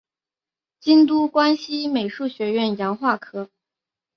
[0.79, 3.51] 京都关西美术学院洋画科